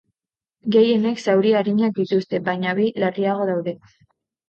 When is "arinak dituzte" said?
1.61-2.43